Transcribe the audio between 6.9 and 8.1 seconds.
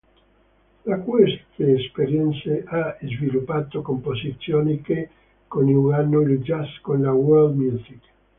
la world music.